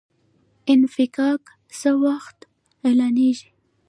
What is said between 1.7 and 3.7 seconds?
څه وخت اعلانیږي؟